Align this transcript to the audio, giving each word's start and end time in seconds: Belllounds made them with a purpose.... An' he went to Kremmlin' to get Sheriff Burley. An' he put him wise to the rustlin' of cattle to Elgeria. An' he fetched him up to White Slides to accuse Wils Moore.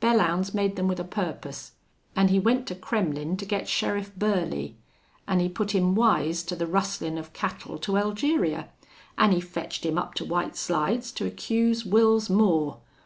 Belllounds 0.00 0.54
made 0.54 0.76
them 0.76 0.88
with 0.88 0.98
a 0.98 1.04
purpose.... 1.04 1.72
An' 2.16 2.28
he 2.28 2.38
went 2.38 2.66
to 2.68 2.74
Kremmlin' 2.74 3.36
to 3.36 3.44
get 3.44 3.68
Sheriff 3.68 4.16
Burley. 4.16 4.78
An' 5.28 5.40
he 5.40 5.48
put 5.50 5.74
him 5.74 5.94
wise 5.94 6.42
to 6.44 6.56
the 6.56 6.66
rustlin' 6.66 7.18
of 7.18 7.34
cattle 7.34 7.76
to 7.80 7.98
Elgeria. 7.98 8.70
An' 9.18 9.32
he 9.32 9.42
fetched 9.42 9.84
him 9.84 9.98
up 9.98 10.14
to 10.14 10.24
White 10.24 10.56
Slides 10.56 11.12
to 11.12 11.26
accuse 11.26 11.84
Wils 11.84 12.30
Moore. 12.30 12.78